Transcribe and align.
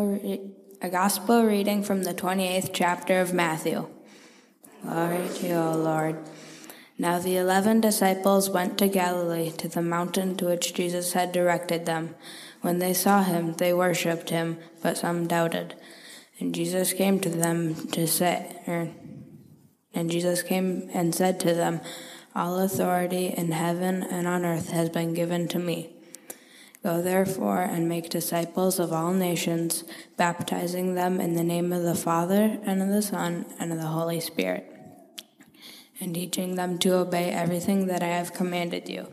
A 0.00 0.88
gospel 0.88 1.44
reading 1.44 1.82
from 1.82 2.04
the 2.04 2.14
28th 2.14 2.70
chapter 2.72 3.20
of 3.20 3.34
Matthew. 3.34 3.86
Glory 4.82 5.28
to 5.28 5.46
you, 5.46 5.54
O 5.56 5.76
Lord. 5.76 6.16
Now 6.96 7.18
the 7.18 7.36
eleven 7.36 7.82
disciples 7.82 8.48
went 8.48 8.78
to 8.78 8.88
Galilee, 8.88 9.50
to 9.58 9.68
the 9.68 9.82
mountain 9.82 10.36
to 10.36 10.46
which 10.46 10.72
Jesus 10.72 11.12
had 11.12 11.32
directed 11.32 11.84
them. 11.84 12.14
When 12.62 12.78
they 12.78 12.94
saw 12.94 13.22
him, 13.22 13.52
they 13.52 13.74
worshipped 13.74 14.30
him, 14.30 14.56
but 14.82 14.96
some 14.96 15.26
doubted. 15.26 15.74
And 16.38 16.54
Jesus 16.54 16.94
came 16.94 17.20
to 17.20 17.28
them 17.28 17.74
to 17.88 18.06
say, 18.06 18.56
er, 18.66 18.88
and 19.92 20.10
Jesus 20.10 20.42
came 20.42 20.88
and 20.94 21.14
said 21.14 21.38
to 21.40 21.52
them, 21.52 21.82
All 22.34 22.58
authority 22.58 23.34
in 23.36 23.52
heaven 23.52 24.02
and 24.02 24.26
on 24.26 24.46
earth 24.46 24.70
has 24.70 24.88
been 24.88 25.12
given 25.12 25.46
to 25.48 25.58
me. 25.58 25.99
Go 26.82 27.02
therefore 27.02 27.60
and 27.60 27.88
make 27.88 28.08
disciples 28.08 28.78
of 28.78 28.90
all 28.90 29.12
nations, 29.12 29.84
baptizing 30.16 30.94
them 30.94 31.20
in 31.20 31.34
the 31.34 31.44
name 31.44 31.74
of 31.74 31.82
the 31.82 31.94
Father, 31.94 32.58
and 32.64 32.80
of 32.80 32.88
the 32.88 33.02
Son, 33.02 33.44
and 33.58 33.70
of 33.70 33.78
the 33.78 33.88
Holy 33.88 34.18
Spirit, 34.18 34.64
and 36.00 36.14
teaching 36.14 36.54
them 36.54 36.78
to 36.78 36.94
obey 36.94 37.30
everything 37.30 37.86
that 37.88 38.02
I 38.02 38.06
have 38.06 38.32
commanded 38.32 38.88
you. 38.88 39.08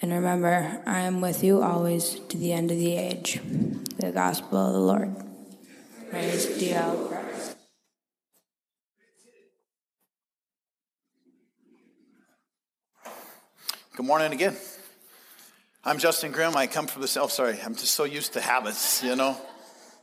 And 0.00 0.12
remember, 0.12 0.82
I 0.84 1.00
am 1.00 1.20
with 1.20 1.44
you 1.44 1.62
always 1.62 2.18
to 2.28 2.36
the 2.36 2.52
end 2.52 2.72
of 2.72 2.76
the 2.76 2.96
age. 2.96 3.38
The 3.98 4.10
Gospel 4.10 4.58
of 4.58 4.72
the 4.72 4.80
Lord. 4.80 5.14
Praise 6.10 6.46
to 6.58 6.64
you, 6.64 7.08
Christ. 7.08 7.56
Good 13.94 14.06
morning 14.06 14.32
again. 14.32 14.56
I'm 15.84 15.98
Justin 15.98 16.30
Grimm. 16.30 16.56
I 16.56 16.68
come 16.68 16.86
from 16.86 17.02
the 17.02 17.08
South. 17.08 17.32
Sorry, 17.32 17.58
I'm 17.60 17.74
just 17.74 17.96
so 17.96 18.04
used 18.04 18.34
to 18.34 18.40
habits, 18.40 19.02
you 19.02 19.16
know. 19.16 19.36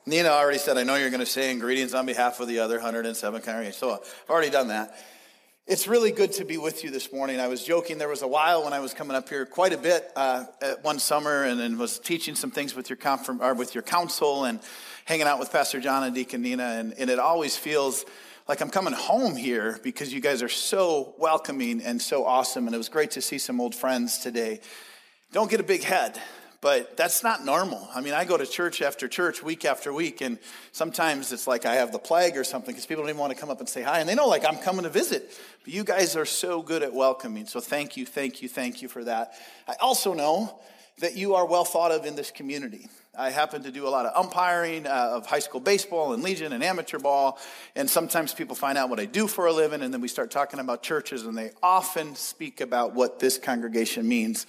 Nina 0.06 0.28
already 0.28 0.58
said, 0.58 0.78
I 0.78 0.84
know 0.84 0.96
you're 0.96 1.10
going 1.10 1.22
to 1.22 1.26
say 1.26 1.52
ingredients 1.52 1.94
on 1.94 2.06
behalf 2.06 2.42
of 2.42 2.50
the 2.50 2.60
other 2.60 2.76
107 2.76 3.42
congregations. 3.42 3.78
So 3.78 3.94
I've 3.94 4.30
already 4.30 4.50
done 4.50 4.68
that. 4.68 4.94
It's 5.66 5.88
really 5.88 6.12
good 6.12 6.34
to 6.34 6.44
be 6.44 6.58
with 6.58 6.84
you 6.84 6.92
this 6.92 7.14
morning. 7.14 7.40
I 7.40 7.48
was 7.48 7.64
joking. 7.64 7.98
There 7.98 8.10
was 8.10 8.24
a 8.24 8.28
while 8.28 8.66
when 8.66 8.74
I 8.74 8.82
was 8.82 8.94
coming 8.94 9.16
up 9.16 9.30
here 9.30 9.46
quite 9.46 9.72
a 9.72 9.78
bit 9.78 10.12
uh, 10.18 10.44
one 10.82 11.00
summer 11.00 11.46
and, 11.46 11.62
and, 11.62 11.80
was 11.80 11.98
teaching 11.98 12.36
some 12.36 12.52
things 12.52 12.76
with 12.76 12.90
your, 12.90 12.98
confirm, 12.98 13.42
or 13.42 13.54
with 13.54 13.74
your 13.74 13.82
council 13.82 14.44
and 14.44 14.60
hanging 15.06 15.28
out 15.28 15.40
with 15.40 15.50
Pastor 15.50 15.80
John 15.80 16.04
and 16.04 16.14
Deacon 16.14 16.42
Nina. 16.42 16.76
And, 16.78 16.94
and 16.98 17.10
it 17.10 17.20
always 17.20 17.56
feels 17.56 18.04
like 18.50 18.60
I'm 18.60 18.70
coming 18.70 18.94
home 18.94 19.38
here 19.38 19.80
because 19.82 20.12
you 20.12 20.20
guys 20.20 20.44
are 20.44 20.50
so 20.50 21.16
welcoming 21.18 21.82
and 21.82 22.02
so 22.02 22.26
awesome. 22.26 22.66
And 22.66 22.76
it 22.76 22.78
was 22.78 22.89
great 22.89 23.12
to 23.12 23.22
see 23.22 23.38
some 23.38 23.62
old 23.62 23.73
friends 23.73 24.18
today. 24.18 24.60
Don't 25.32 25.52
get 25.52 25.60
a 25.60 25.64
big 25.64 25.84
head, 25.84 26.20
but 26.60 26.98
that's 26.98 27.22
not 27.22 27.45
normal. 27.45 27.88
I 27.94 28.02
mean, 28.02 28.16
I 28.16 28.26
go 28.26 28.36
to 28.36 28.48
church 28.48 28.82
after 28.82 29.08
church, 29.08 29.44
week 29.44 29.64
after 29.64 29.94
week, 29.94 30.22
and 30.22 30.40
sometimes 30.72 31.32
it's 31.32 31.45
like 31.45 31.67
I 31.67 31.76
have 31.76 31.92
the 31.92 32.00
plague 32.00 32.36
or 32.36 32.44
something 32.44 32.73
because 32.73 32.88
people 32.88 33.04
don't 33.04 33.12
even 33.12 33.20
want 33.20 33.32
to 33.32 33.39
come 33.39 33.52
up 33.52 33.60
and 33.60 33.70
say 33.70 33.84
hi, 33.84 34.00
and 34.00 34.10
they 34.10 34.16
know 34.16 34.28
like 34.28 34.44
I'm 34.44 34.58
coming 34.58 34.84
to 34.84 34.89
visit. 34.89 35.39
But 35.64 35.72
you 35.72 35.84
guys 35.84 36.16
are 36.16 36.26
so 36.26 36.64
good 36.64 36.82
at 36.82 36.94
welcoming, 36.94 37.45
so 37.45 37.60
thank 37.60 37.95
you, 37.95 38.08
thank 38.08 38.42
you, 38.42 38.50
thank 38.50 38.82
you 38.82 38.88
for 38.88 39.04
that. 39.04 39.34
I 39.68 39.76
also 39.80 40.16
know 40.16 40.60
that 40.99 41.15
you 41.15 41.36
are 41.36 41.45
well 41.45 41.65
thought 41.65 41.92
of 41.92 42.05
in 42.05 42.15
this 42.15 42.32
community. 42.32 42.87
I 43.17 43.32
happen 43.32 43.64
to 43.64 43.71
do 43.71 43.87
a 43.87 43.89
lot 43.89 44.05
of 44.05 44.15
umpiring 44.15 44.87
uh, 44.87 45.11
of 45.14 45.26
high 45.26 45.39
school 45.39 45.60
baseball 45.60 46.14
and 46.14 46.23
legion 46.23 46.54
and 46.54 46.64
amateur 46.64 46.99
ball. 46.99 47.37
And 47.76 47.89
sometimes 47.89 48.33
people 48.33 48.55
find 48.55 48.77
out 48.77 48.89
what 48.89 48.99
I 48.99 49.05
do 49.05 49.27
for 49.27 49.45
a 49.48 49.52
living, 49.52 49.82
and 49.82 49.93
then 49.93 49.99
we 49.99 50.08
start 50.08 50.32
talking 50.32 50.59
about 50.59 50.83
churches, 50.83 51.26
and 51.26 51.38
they 51.38 51.52
often 51.61 52.15
speak 52.15 52.61
about 52.61 52.93
what 52.93 53.20
this 53.20 53.38
congregation 53.38 54.08
means 54.08 54.45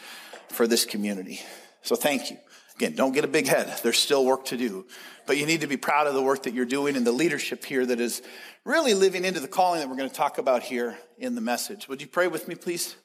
for 0.48 0.66
this 0.66 0.84
community. 0.84 1.40
So 1.82 1.96
thank 1.96 2.30
you. 2.30 2.36
Again, 2.76 2.94
don't 2.94 3.12
get 3.12 3.24
a 3.24 3.28
big 3.28 3.46
head. 3.46 3.78
There's 3.82 3.98
still 3.98 4.24
work 4.24 4.46
to 4.46 4.56
do. 4.56 4.86
But 5.26 5.36
you 5.36 5.46
need 5.46 5.60
to 5.60 5.66
be 5.66 5.76
proud 5.76 6.06
of 6.06 6.14
the 6.14 6.22
work 6.22 6.44
that 6.44 6.54
you're 6.54 6.64
doing 6.64 6.96
and 6.96 7.06
the 7.06 7.12
leadership 7.12 7.64
here 7.64 7.84
that 7.84 8.00
is 8.00 8.22
really 8.64 8.94
living 8.94 9.24
into 9.24 9.40
the 9.40 9.48
calling 9.48 9.80
that 9.80 9.88
we're 9.88 9.96
going 9.96 10.08
to 10.08 10.14
talk 10.14 10.38
about 10.38 10.62
here 10.62 10.96
in 11.18 11.34
the 11.34 11.40
message. 11.40 11.88
Would 11.88 12.00
you 12.00 12.08
pray 12.08 12.26
with 12.26 12.48
me, 12.48 12.54
please? 12.54 12.96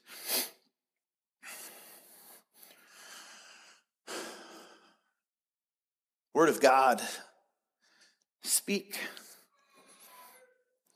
Word 6.36 6.50
of 6.50 6.60
God, 6.60 7.02
speak. 8.44 9.00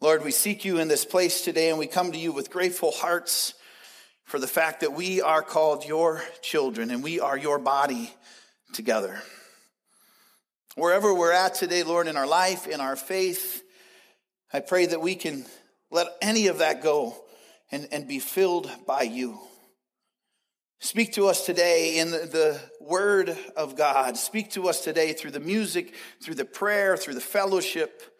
Lord, 0.01 0.25
we 0.25 0.31
seek 0.31 0.65
you 0.65 0.79
in 0.79 0.89
this 0.89 1.05
place 1.05 1.45
today 1.45 1.69
and 1.69 1.79
we 1.79 1.87
come 1.87 2.11
to 2.11 2.17
you 2.17 2.33
with 2.33 2.51
grateful 2.51 2.91
hearts 2.91 3.53
for 4.25 4.37
the 4.37 4.47
fact 4.47 4.81
that 4.81 4.91
we 4.91 5.21
are 5.21 5.41
called 5.41 5.85
your 5.85 6.21
children 6.41 6.91
and 6.91 7.01
we 7.01 7.21
are 7.21 7.37
your 7.37 7.57
body 7.57 8.13
together. 8.73 9.21
Wherever 10.75 11.13
we're 11.13 11.31
at 11.31 11.55
today, 11.55 11.83
Lord, 11.83 12.07
in 12.07 12.17
our 12.17 12.27
life, 12.27 12.67
in 12.67 12.81
our 12.81 12.97
faith, 12.97 13.63
I 14.51 14.59
pray 14.59 14.87
that 14.87 14.99
we 14.99 15.15
can 15.15 15.45
let 15.89 16.07
any 16.21 16.47
of 16.47 16.57
that 16.57 16.83
go 16.83 17.15
and, 17.71 17.87
and 17.93 18.09
be 18.09 18.19
filled 18.19 18.69
by 18.85 19.03
you. 19.03 19.39
Speak 20.79 21.13
to 21.13 21.27
us 21.27 21.45
today 21.45 21.99
in 21.99 22.11
the, 22.11 22.59
Word 22.79 23.37
of 23.55 23.75
God. 23.75 24.17
Speak 24.17 24.49
to 24.51 24.67
us 24.67 24.83
today 24.83 25.13
through 25.13 25.29
the 25.29 25.39
music, 25.39 25.93
through 26.23 26.33
the 26.33 26.45
prayer, 26.45 26.97
through 26.97 27.13
the 27.13 27.21
fellowship, 27.21 28.17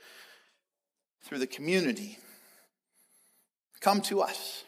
through 1.24 1.40
the 1.40 1.48
community. 1.48 2.20
Come 3.80 4.02
to 4.02 4.22
us. 4.22 4.64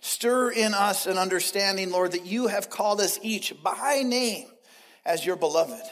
Stir 0.00 0.50
in 0.50 0.74
us 0.74 1.06
an 1.06 1.18
understanding, 1.18 1.92
Lord, 1.92 2.12
that 2.12 2.26
you 2.26 2.48
have 2.48 2.68
called 2.68 3.00
us 3.00 3.20
each 3.22 3.54
by 3.62 4.02
name 4.04 4.48
as 5.06 5.24
your 5.24 5.36
beloved. 5.36 5.84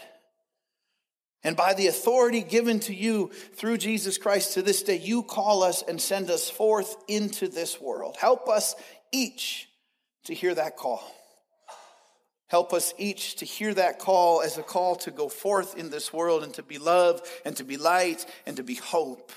And 1.45 1.57
by 1.57 1.75
the 1.75 1.87
authority 1.87 2.43
given 2.43 2.81
to 2.81 2.95
you 2.95 3.31
through 3.55 3.79
Jesus 3.79 4.19
Christ 4.19 4.55
to 4.55 4.63
this 4.63 4.83
day, 4.83 4.99
you 4.99 5.23
call 5.23 5.63
us 5.63 5.85
and 5.87 6.01
send 6.01 6.31
us 6.31 6.51
forth 6.51 6.97
into 7.07 7.47
this 7.47 7.81
world. 7.81 8.17
Help 8.19 8.49
us 8.49 8.75
each 9.13 9.69
to 10.25 10.35
hear 10.35 10.53
that 10.55 10.77
call. 10.77 11.05
Help 12.49 12.73
us 12.73 12.95
each 12.97 13.37
to 13.37 13.45
hear 13.45 13.75
that 13.75 13.99
call 13.99 14.41
as 14.41 14.57
a 14.57 14.63
call 14.63 14.95
to 14.97 15.11
go 15.11 15.29
forth 15.29 15.77
in 15.77 15.91
this 15.91 16.13
world 16.13 16.45
and 16.45 16.55
to 16.55 16.63
be 16.63 16.79
love 16.79 17.21
and 17.45 17.57
to 17.57 17.65
be 17.65 17.77
light 17.77 18.25
and 18.47 18.57
to 18.57 18.63
be 18.63 18.75
hope. 18.75 19.33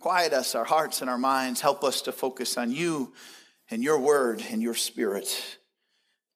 Quiet 0.00 0.32
us, 0.32 0.54
our 0.54 0.64
hearts 0.64 1.00
and 1.00 1.10
our 1.10 1.18
minds. 1.18 1.60
Help 1.60 1.84
us 1.84 2.02
to 2.02 2.12
focus 2.12 2.56
on 2.56 2.72
you 2.72 3.12
and 3.70 3.82
your 3.82 3.98
word 3.98 4.42
and 4.50 4.62
your 4.62 4.74
spirit. 4.74 5.58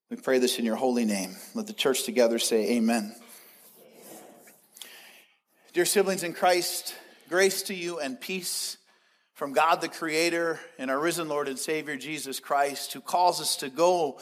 We 0.09 0.17
pray 0.17 0.37
this 0.39 0.59
in 0.59 0.63
your 0.63 0.75
holy 0.75 1.05
name. 1.05 1.35
Let 1.53 1.67
the 1.67 1.73
church 1.73 2.03
together 2.03 2.39
say, 2.39 2.77
Amen. 2.77 3.13
amen. 3.13 3.15
Dear 5.73 5.85
siblings 5.85 6.23
in 6.23 6.33
Christ, 6.33 6.95
grace 7.27 7.63
to 7.63 7.73
you 7.73 7.99
and 7.99 8.21
peace 8.21 8.77
from 9.33 9.53
God 9.53 9.81
the 9.81 9.89
Creator 9.89 10.59
and 10.77 10.89
our 10.89 10.99
risen 10.99 11.27
Lord 11.27 11.47
and 11.47 11.59
Savior 11.59 11.97
Jesus 11.97 12.39
Christ, 12.39 12.93
who 12.93 13.01
calls 13.01 13.41
us 13.41 13.57
to 13.57 13.69
go 13.69 14.19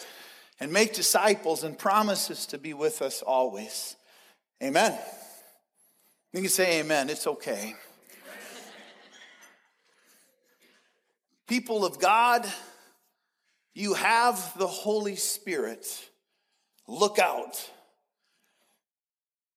and 0.60 0.72
make 0.72 0.94
disciples 0.94 1.64
and 1.64 1.78
promises 1.78 2.46
to 2.48 2.58
be 2.58 2.74
with 2.74 3.02
us 3.02 3.22
always. 3.22 3.96
Amen. 4.64 4.98
You 6.34 6.42
can 6.42 6.50
say 6.50 6.80
amen, 6.80 7.10
it's 7.10 7.28
okay. 7.28 7.76
People 11.48 11.86
of 11.86 12.00
God, 12.00 12.46
you 13.74 13.94
have 13.94 14.58
the 14.58 14.68
Holy 14.68 15.16
Spirit. 15.16 15.86
Look 16.88 17.20
out. 17.20 17.70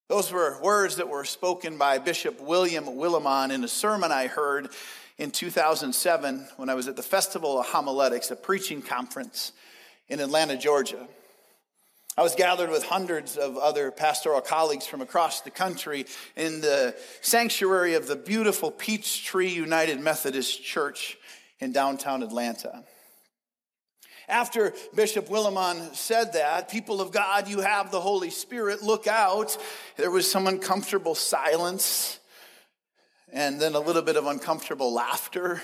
Those 0.07 0.31
were 0.31 0.59
words 0.61 0.97
that 0.97 1.09
were 1.09 1.25
spoken 1.25 1.77
by 1.77 1.97
Bishop 1.99 2.39
William 2.41 2.85
Willimon 2.85 3.51
in 3.51 3.63
a 3.63 3.67
sermon 3.67 4.11
I 4.11 4.27
heard 4.27 4.69
in 5.17 5.31
2007 5.31 6.47
when 6.57 6.69
I 6.69 6.73
was 6.73 6.87
at 6.87 6.95
the 6.95 7.03
Festival 7.03 7.59
of 7.59 7.67
Homiletics, 7.67 8.31
a 8.31 8.35
preaching 8.35 8.81
conference 8.81 9.51
in 10.09 10.19
Atlanta, 10.19 10.57
Georgia. 10.57 11.07
I 12.17 12.21
was 12.21 12.35
gathered 12.35 12.69
with 12.69 12.83
hundreds 12.83 13.37
of 13.37 13.57
other 13.57 13.91
pastoral 13.91 14.41
colleagues 14.41 14.85
from 14.85 15.01
across 15.01 15.41
the 15.41 15.51
country 15.51 16.05
in 16.35 16.59
the 16.59 16.95
sanctuary 17.21 17.93
of 17.93 18.07
the 18.07 18.17
beautiful 18.17 18.71
Peachtree 18.71 19.49
United 19.49 20.01
Methodist 20.01 20.61
Church 20.61 21.17
in 21.59 21.71
downtown 21.71 22.23
Atlanta. 22.23 22.83
After 24.27 24.73
Bishop 24.93 25.29
Willimon 25.29 25.95
said 25.95 26.33
that, 26.33 26.69
people 26.69 27.01
of 27.01 27.11
God, 27.11 27.47
you 27.47 27.61
have 27.61 27.89
the 27.89 28.01
Holy 28.01 28.29
Spirit, 28.29 28.83
look 28.83 29.07
out. 29.07 29.57
There 29.97 30.11
was 30.11 30.29
some 30.29 30.45
uncomfortable 30.45 31.15
silence 31.15 32.19
and 33.31 33.59
then 33.59 33.75
a 33.75 33.79
little 33.79 34.01
bit 34.01 34.17
of 34.17 34.25
uncomfortable 34.25 34.93
laughter. 34.93 35.61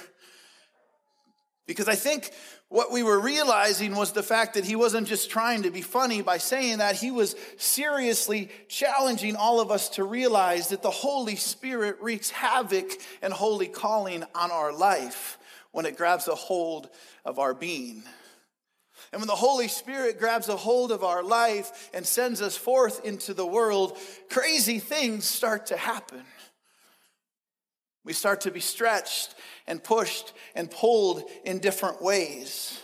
Because 1.68 1.88
I 1.88 1.96
think 1.96 2.32
what 2.70 2.92
we 2.92 3.04
were 3.04 3.20
realizing 3.20 3.96
was 3.96 4.12
the 4.12 4.24
fact 4.24 4.56
that 4.56 4.66
he 4.66 4.76
wasn't 4.76 5.08
just 5.08 5.30
trying 5.30 5.64
to 5.64 5.72
be 5.72 5.82
funny 5.82 6.22
by 6.22 6.40
saying 6.40 6.80
that, 6.80 6.96
he 6.96 7.12
was 7.12 7.36
seriously 7.58 8.50
challenging 8.68 9.36
all 9.36 9.60
of 9.60 9.70
us 9.70 9.90
to 9.90 10.04
realize 10.04 10.70
that 10.70 10.82
the 10.82 10.90
Holy 10.90 11.36
Spirit 11.36 11.98
wreaks 12.02 12.32
havoc 12.32 12.92
and 13.22 13.32
holy 13.32 13.68
calling 13.68 14.24
on 14.34 14.52
our 14.52 14.74
life 14.74 15.38
when 15.72 15.86
it 15.86 15.98
grabs 15.98 16.28
a 16.28 16.36
hold 16.36 16.90
of 17.24 17.38
our 17.38 17.54
being. 17.54 18.04
And 19.12 19.22
when 19.22 19.28
the 19.28 19.36
Holy 19.36 19.68
Spirit 19.68 20.20
grabs 20.20 20.50
a 20.50 20.58
hold 20.58 20.92
of 20.92 21.04
our 21.04 21.24
life 21.24 21.90
and 21.94 22.06
sends 22.06 22.42
us 22.42 22.58
forth 22.58 23.06
into 23.06 23.34
the 23.34 23.46
world, 23.46 23.98
crazy 24.30 24.80
things 24.80 25.26
start 25.26 25.68
to 25.68 25.78
happen. 25.78 26.24
We 28.06 28.13
start 28.13 28.42
to 28.42 28.52
be 28.52 28.60
stretched 28.60 29.36
and 29.68 29.84
pushed 29.84 30.34
and 30.54 30.69
pulled 30.69 31.24
in 31.44 31.60
different 31.60 32.02
ways. 32.02 32.80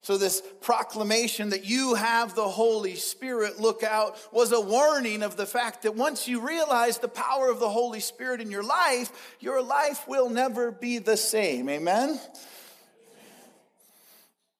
So, 0.00 0.16
this 0.16 0.40
proclamation 0.60 1.50
that 1.50 1.64
you 1.64 1.94
have 1.94 2.36
the 2.36 2.48
Holy 2.48 2.94
Spirit, 2.94 3.58
look 3.58 3.82
out, 3.82 4.16
was 4.32 4.52
a 4.52 4.60
warning 4.60 5.24
of 5.24 5.36
the 5.36 5.46
fact 5.46 5.82
that 5.82 5.96
once 5.96 6.28
you 6.28 6.40
realize 6.40 6.98
the 6.98 7.08
power 7.08 7.50
of 7.50 7.58
the 7.58 7.68
Holy 7.68 7.98
Spirit 7.98 8.40
in 8.40 8.50
your 8.50 8.62
life, 8.62 9.36
your 9.40 9.60
life 9.60 10.06
will 10.06 10.30
never 10.30 10.70
be 10.70 10.98
the 10.98 11.16
same. 11.16 11.68
Amen? 11.68 12.20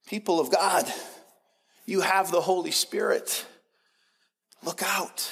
People 0.08 0.40
of 0.40 0.50
God, 0.50 0.92
you 1.86 2.00
have 2.00 2.32
the 2.32 2.40
Holy 2.40 2.72
Spirit. 2.72 3.46
Look 4.64 4.82
out. 4.82 5.30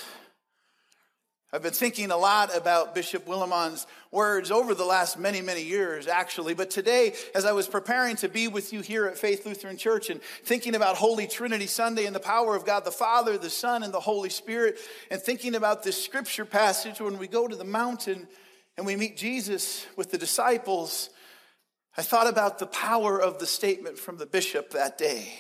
I've 1.55 1.63
been 1.63 1.73
thinking 1.73 2.11
a 2.11 2.17
lot 2.17 2.53
about 2.57 2.97
Bishop 2.97 3.29
Willimon's 3.29 3.87
words 4.11 4.51
over 4.51 4.75
the 4.75 4.85
last 4.85 5.21
many, 5.21 5.41
many 5.41 5.63
years, 5.63 6.09
actually. 6.09 6.53
But 6.53 6.69
today, 6.69 7.15
as 7.33 7.45
I 7.45 7.53
was 7.53 7.69
preparing 7.69 8.17
to 8.17 8.29
be 8.29 8.49
with 8.49 8.73
you 8.73 8.81
here 8.81 9.07
at 9.07 9.17
Faith 9.17 9.47
Lutheran 9.47 9.77
Church 9.77 10.11
and 10.11 10.21
thinking 10.43 10.75
about 10.75 10.97
Holy 10.97 11.29
Trinity 11.29 11.69
Sunday 11.69 12.07
and 12.07 12.17
the 12.17 12.19
power 12.19 12.57
of 12.57 12.67
God 12.67 12.85
the 12.85 12.91
Father, 12.91 13.39
the 13.39 13.51
Son, 13.51 13.85
and 13.85 13.95
the 13.95 14.01
Holy 14.01 14.31
Spirit, 14.31 14.79
and 15.13 15.23
thinking 15.23 15.55
about 15.55 15.85
this 15.85 16.05
scripture 16.05 16.45
passage 16.45 17.01
when 17.01 17.19
we 17.19 17.29
go 17.29 17.47
to 17.47 17.55
the 17.55 17.63
mountain 17.63 18.27
and 18.77 18.85
we 18.85 18.97
meet 18.97 19.17
Jesus 19.17 19.87
with 19.95 20.11
the 20.11 20.19
disciples, 20.19 21.09
I 21.97 22.03
thought 22.03 22.27
about 22.27 22.59
the 22.59 22.67
power 22.67 23.23
of 23.23 23.39
the 23.39 23.47
statement 23.47 23.97
from 23.97 24.19
the 24.19 24.27
bishop 24.27 24.71
that 24.71 24.99
day. 24.99 25.39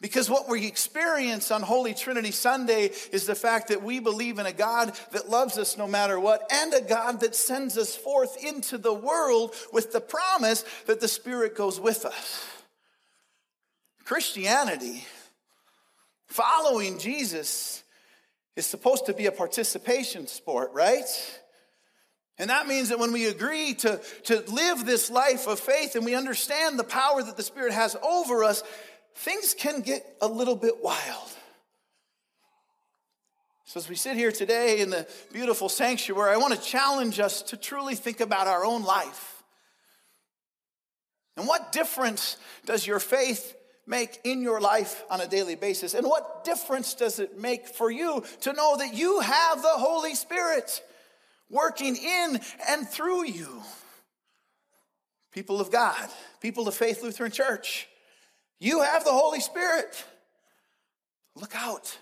Because 0.00 0.28
what 0.28 0.48
we 0.48 0.66
experience 0.66 1.50
on 1.50 1.62
Holy 1.62 1.94
Trinity 1.94 2.30
Sunday 2.30 2.90
is 3.12 3.24
the 3.26 3.34
fact 3.34 3.68
that 3.68 3.82
we 3.82 3.98
believe 3.98 4.38
in 4.38 4.44
a 4.44 4.52
God 4.52 4.94
that 5.12 5.30
loves 5.30 5.56
us 5.56 5.78
no 5.78 5.86
matter 5.86 6.20
what, 6.20 6.46
and 6.52 6.74
a 6.74 6.82
God 6.82 7.20
that 7.20 7.34
sends 7.34 7.78
us 7.78 7.96
forth 7.96 8.44
into 8.44 8.76
the 8.76 8.92
world 8.92 9.54
with 9.72 9.92
the 9.92 10.00
promise 10.02 10.64
that 10.86 11.00
the 11.00 11.08
Spirit 11.08 11.56
goes 11.56 11.80
with 11.80 12.04
us. 12.04 12.46
Christianity, 14.04 15.04
following 16.26 16.98
Jesus, 16.98 17.82
is 18.54 18.66
supposed 18.66 19.06
to 19.06 19.14
be 19.14 19.26
a 19.26 19.32
participation 19.32 20.26
sport, 20.26 20.72
right? 20.74 21.40
And 22.38 22.50
that 22.50 22.66
means 22.66 22.90
that 22.90 22.98
when 22.98 23.12
we 23.12 23.26
agree 23.26 23.74
to, 23.74 24.00
to 24.24 24.40
live 24.52 24.84
this 24.84 25.10
life 25.10 25.46
of 25.46 25.58
faith 25.58 25.96
and 25.96 26.04
we 26.04 26.14
understand 26.14 26.78
the 26.78 26.84
power 26.84 27.22
that 27.22 27.38
the 27.38 27.42
Spirit 27.42 27.72
has 27.72 27.96
over 28.02 28.44
us, 28.44 28.62
things 29.16 29.54
can 29.54 29.80
get 29.80 30.04
a 30.20 30.28
little 30.28 30.56
bit 30.56 30.82
wild. 30.82 31.30
So, 33.64 33.80
as 33.80 33.88
we 33.88 33.96
sit 33.96 34.16
here 34.16 34.30
today 34.30 34.80
in 34.80 34.90
the 34.90 35.08
beautiful 35.32 35.68
sanctuary, 35.68 36.32
I 36.32 36.36
want 36.36 36.54
to 36.54 36.60
challenge 36.60 37.18
us 37.18 37.42
to 37.42 37.56
truly 37.56 37.96
think 37.96 38.20
about 38.20 38.46
our 38.46 38.64
own 38.64 38.84
life. 38.84 39.42
And 41.36 41.48
what 41.48 41.72
difference 41.72 42.36
does 42.64 42.86
your 42.86 43.00
faith 43.00 43.56
make 43.86 44.20
in 44.24 44.40
your 44.40 44.60
life 44.60 45.02
on 45.10 45.20
a 45.20 45.26
daily 45.26 45.56
basis? 45.56 45.94
And 45.94 46.06
what 46.06 46.44
difference 46.44 46.94
does 46.94 47.18
it 47.18 47.38
make 47.38 47.66
for 47.66 47.90
you 47.90 48.24
to 48.42 48.52
know 48.52 48.76
that 48.76 48.94
you 48.94 49.20
have 49.20 49.62
the 49.62 49.68
Holy 49.68 50.14
Spirit 50.14 50.82
working 51.50 51.96
in 51.96 52.40
and 52.68 52.88
through 52.88 53.24
you? 53.26 53.62
People 55.32 55.60
of 55.60 55.70
God, 55.70 56.08
people 56.40 56.68
of 56.68 56.74
Faith 56.74 57.02
Lutheran 57.02 57.32
Church. 57.32 57.88
You 58.58 58.82
have 58.82 59.04
the 59.04 59.12
Holy 59.12 59.40
Spirit. 59.40 60.04
Look 61.34 61.54
out. 61.54 61.98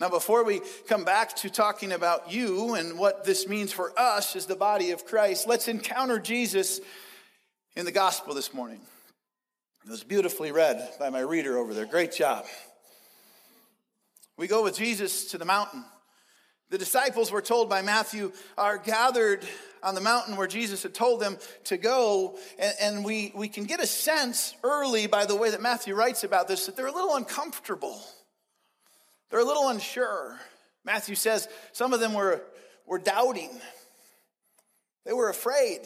Now, 0.00 0.08
before 0.08 0.44
we 0.44 0.60
come 0.88 1.04
back 1.04 1.36
to 1.36 1.50
talking 1.50 1.92
about 1.92 2.32
you 2.32 2.74
and 2.74 2.98
what 2.98 3.24
this 3.24 3.46
means 3.46 3.72
for 3.72 3.92
us 3.96 4.34
as 4.34 4.46
the 4.46 4.56
body 4.56 4.90
of 4.90 5.06
Christ, 5.06 5.46
let's 5.46 5.68
encounter 5.68 6.18
Jesus 6.18 6.80
in 7.76 7.84
the 7.84 7.92
gospel 7.92 8.34
this 8.34 8.52
morning. 8.52 8.80
It 9.86 9.90
was 9.90 10.02
beautifully 10.02 10.50
read 10.50 10.90
by 10.98 11.10
my 11.10 11.20
reader 11.20 11.58
over 11.58 11.74
there. 11.74 11.86
Great 11.86 12.12
job. 12.12 12.44
We 14.36 14.48
go 14.48 14.64
with 14.64 14.76
Jesus 14.76 15.26
to 15.26 15.38
the 15.38 15.44
mountain. 15.44 15.84
The 16.70 16.78
disciples 16.78 17.30
were 17.30 17.42
told 17.42 17.68
by 17.68 17.82
Matthew 17.82 18.32
are 18.58 18.78
gathered 18.78 19.46
on 19.84 19.94
the 19.94 20.00
mountain 20.00 20.36
where 20.36 20.46
Jesus 20.46 20.82
had 20.82 20.94
told 20.94 21.20
them 21.20 21.36
to 21.64 21.76
go. 21.76 22.36
And, 22.58 22.74
and, 22.80 23.04
we, 23.04 23.32
we 23.34 23.48
can 23.48 23.64
get 23.64 23.80
a 23.80 23.86
sense 23.86 24.54
early 24.64 25.06
by 25.06 25.26
the 25.26 25.36
way 25.36 25.50
that 25.50 25.62
Matthew 25.62 25.94
writes 25.94 26.24
about 26.24 26.48
this 26.48 26.66
that 26.66 26.76
they're 26.76 26.86
a 26.86 26.92
little 26.92 27.14
uncomfortable. 27.14 28.00
They're 29.30 29.40
a 29.40 29.44
little 29.44 29.68
unsure. 29.68 30.38
Matthew 30.84 31.14
says 31.14 31.48
some 31.72 31.92
of 31.92 32.00
them 32.00 32.14
were, 32.14 32.42
were 32.86 32.98
doubting, 32.98 33.50
they 35.04 35.12
were 35.12 35.28
afraid. 35.28 35.80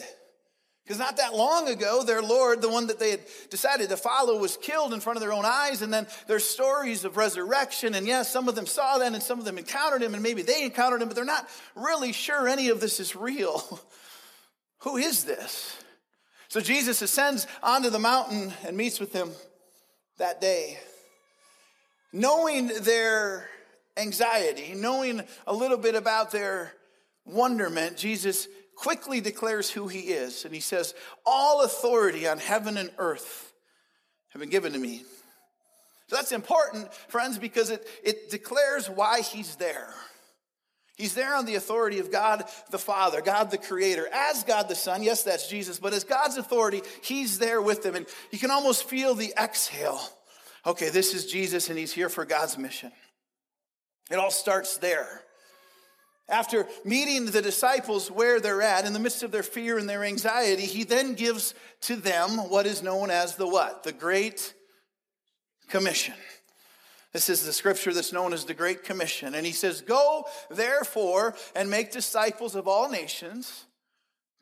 Because 0.89 0.99
not 0.99 1.17
that 1.17 1.35
long 1.35 1.69
ago, 1.69 2.03
their 2.03 2.23
Lord, 2.23 2.63
the 2.63 2.67
one 2.67 2.87
that 2.87 2.97
they 2.97 3.11
had 3.11 3.19
decided 3.51 3.89
to 3.89 3.95
follow, 3.95 4.39
was 4.39 4.57
killed 4.57 4.91
in 4.91 4.99
front 4.99 5.17
of 5.17 5.21
their 5.21 5.31
own 5.31 5.45
eyes. 5.45 5.83
And 5.83 5.93
then 5.93 6.07
there's 6.25 6.43
stories 6.43 7.05
of 7.05 7.15
resurrection. 7.15 7.93
And 7.93 8.07
yes, 8.07 8.33
some 8.33 8.49
of 8.49 8.55
them 8.55 8.65
saw 8.65 8.97
that 8.97 9.13
and 9.13 9.21
some 9.21 9.37
of 9.37 9.45
them 9.45 9.59
encountered 9.59 10.01
him 10.01 10.15
and 10.15 10.23
maybe 10.23 10.41
they 10.41 10.63
encountered 10.63 11.03
him, 11.03 11.07
but 11.07 11.13
they're 11.13 11.25
not 11.25 11.47
really 11.75 12.11
sure 12.11 12.47
any 12.47 12.69
of 12.69 12.81
this 12.81 12.99
is 12.99 13.15
real. 13.15 13.79
Who 14.79 14.97
is 14.97 15.25
this? 15.25 15.77
So 16.47 16.59
Jesus 16.59 17.03
ascends 17.03 17.45
onto 17.61 17.91
the 17.91 17.99
mountain 17.99 18.51
and 18.65 18.75
meets 18.75 18.99
with 18.99 19.13
them 19.13 19.29
that 20.17 20.41
day. 20.41 20.79
Knowing 22.11 22.71
their 22.81 23.47
anxiety, 23.95 24.73
knowing 24.75 25.21
a 25.45 25.53
little 25.53 25.77
bit 25.77 25.93
about 25.93 26.31
their 26.31 26.73
wonderment, 27.25 27.95
Jesus 27.95 28.47
quickly 28.79 29.19
declares 29.19 29.69
who 29.69 29.87
he 29.87 29.99
is. 29.99 30.45
And 30.45 30.53
he 30.53 30.61
says, 30.61 30.95
All 31.25 31.63
authority 31.63 32.27
on 32.27 32.39
heaven 32.39 32.77
and 32.77 32.91
earth 32.97 33.53
have 34.29 34.39
been 34.39 34.49
given 34.49 34.73
to 34.73 34.79
me. 34.79 35.03
So 36.07 36.15
that's 36.15 36.31
important, 36.31 36.91
friends, 37.09 37.37
because 37.37 37.69
it, 37.69 37.87
it 38.03 38.31
declares 38.31 38.89
why 38.89 39.21
he's 39.21 39.57
there. 39.57 39.93
He's 40.97 41.13
there 41.13 41.35
on 41.35 41.45
the 41.45 41.55
authority 41.55 41.99
of 41.99 42.11
God 42.11 42.43
the 42.71 42.79
Father, 42.79 43.21
God 43.21 43.51
the 43.51 43.57
Creator, 43.57 44.07
as 44.11 44.43
God 44.43 44.67
the 44.67 44.75
Son. 44.75 45.03
Yes, 45.03 45.23
that's 45.23 45.47
Jesus, 45.47 45.79
but 45.79 45.93
as 45.93 46.03
God's 46.03 46.37
authority, 46.37 46.81
He's 47.01 47.39
there 47.39 47.61
with 47.61 47.83
them. 47.83 47.95
And 47.95 48.05
you 48.31 48.39
can 48.39 48.51
almost 48.51 48.83
feel 48.83 49.15
the 49.15 49.33
exhale. 49.41 50.01
Okay, 50.65 50.89
this 50.89 51.13
is 51.13 51.25
Jesus, 51.25 51.69
and 51.69 51.79
He's 51.79 51.93
here 51.93 52.09
for 52.09 52.25
God's 52.25 52.57
mission. 52.57 52.91
It 54.11 54.15
all 54.15 54.31
starts 54.31 54.77
there. 54.77 55.21
After 56.29 56.67
meeting 56.85 57.25
the 57.25 57.41
disciples 57.41 58.11
where 58.11 58.39
they're 58.39 58.61
at, 58.61 58.85
in 58.85 58.93
the 58.93 58.99
midst 58.99 59.23
of 59.23 59.31
their 59.31 59.43
fear 59.43 59.77
and 59.77 59.89
their 59.89 60.03
anxiety, 60.03 60.65
he 60.65 60.83
then 60.83 61.15
gives 61.15 61.55
to 61.81 61.95
them 61.95 62.49
what 62.49 62.65
is 62.65 62.83
known 62.83 63.09
as 63.09 63.35
the 63.35 63.47
what? 63.47 63.83
The 63.83 63.91
Great 63.91 64.53
Commission. 65.69 66.13
This 67.11 67.29
is 67.29 67.43
the 67.43 67.53
scripture 67.53 67.91
that's 67.91 68.13
known 68.13 68.33
as 68.33 68.45
the 68.45 68.53
Great 68.53 68.83
Commission. 68.83 69.33
And 69.33 69.45
he 69.45 69.51
says, 69.51 69.81
Go 69.81 70.25
therefore 70.51 71.35
and 71.55 71.69
make 71.69 71.91
disciples 71.91 72.55
of 72.55 72.67
all 72.67 72.89
nations, 72.89 73.65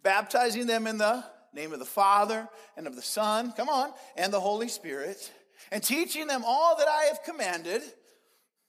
baptizing 0.03 0.67
them 0.67 0.87
in 0.87 0.97
the 0.97 1.23
name 1.53 1.71
of 1.71 1.79
the 1.79 1.85
Father 1.85 2.49
and 2.75 2.85
of 2.85 2.95
the 2.95 3.01
Son, 3.01 3.53
come 3.53 3.69
on, 3.69 3.91
and 4.17 4.33
the 4.33 4.39
Holy 4.39 4.67
Spirit, 4.67 5.31
and 5.71 5.81
teaching 5.81 6.27
them 6.27 6.43
all 6.45 6.75
that 6.77 6.87
I 6.87 7.03
have 7.05 7.23
commanded 7.23 7.81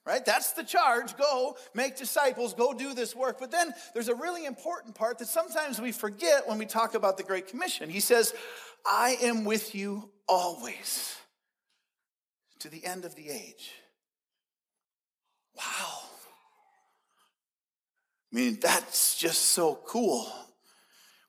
right? 0.07 0.25
That's 0.25 0.53
the 0.53 0.65
charge. 0.65 1.17
Go 1.17 1.57
make 1.75 1.97
disciples, 1.97 2.55
go 2.55 2.73
do 2.73 2.95
this 2.95 3.15
work. 3.15 3.39
But 3.39 3.51
then 3.51 3.73
there's 3.95 4.09
a 4.09 4.15
really 4.15 4.47
important 4.47 4.95
part 4.95 5.19
that 5.19 5.29
sometimes 5.29 5.81
we 5.81 5.93
forget 5.93 6.49
when 6.49 6.59
we 6.59 6.67
talk 6.67 6.95
about 6.95 7.17
the 7.17 7.23
Great 7.23 7.49
Commission. 7.49 7.91
He 7.91 8.01
says, 8.01 8.35
I 8.87 9.17
am 9.23 9.45
with 9.45 9.75
you 9.75 10.11
always 10.27 11.17
to 12.61 12.69
the 12.69 12.85
end 12.85 13.05
of 13.05 13.15
the 13.15 13.29
age. 13.29 13.73
Wow. 15.57 16.03
I 18.33 18.37
mean, 18.37 18.59
that's 18.61 19.19
just 19.19 19.47
so 19.47 19.79
cool. 19.87 20.31